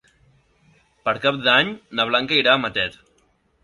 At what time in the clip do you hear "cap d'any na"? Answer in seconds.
1.27-2.09